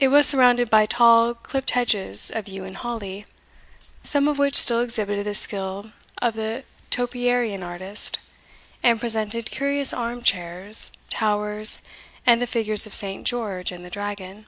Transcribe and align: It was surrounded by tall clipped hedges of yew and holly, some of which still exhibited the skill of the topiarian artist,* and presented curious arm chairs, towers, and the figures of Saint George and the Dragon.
It 0.00 0.08
was 0.08 0.26
surrounded 0.26 0.68
by 0.70 0.86
tall 0.86 1.32
clipped 1.32 1.70
hedges 1.70 2.32
of 2.34 2.48
yew 2.48 2.64
and 2.64 2.76
holly, 2.76 3.26
some 4.02 4.26
of 4.26 4.38
which 4.40 4.56
still 4.56 4.80
exhibited 4.80 5.24
the 5.24 5.36
skill 5.36 5.92
of 6.20 6.34
the 6.34 6.64
topiarian 6.90 7.62
artist,* 7.62 8.18
and 8.82 8.98
presented 8.98 9.48
curious 9.52 9.92
arm 9.92 10.22
chairs, 10.24 10.90
towers, 11.10 11.78
and 12.26 12.42
the 12.42 12.48
figures 12.48 12.88
of 12.88 12.92
Saint 12.92 13.24
George 13.24 13.70
and 13.70 13.84
the 13.84 13.88
Dragon. 13.90 14.46